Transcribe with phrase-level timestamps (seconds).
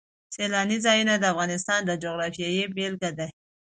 [0.35, 3.27] سیلانی ځایونه د افغانستان د جغرافیې بېلګه ده.